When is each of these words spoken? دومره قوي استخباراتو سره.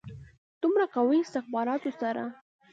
دومره 0.61 0.85
قوي 0.95 1.17
استخباراتو 1.23 1.91
سره. 2.01 2.23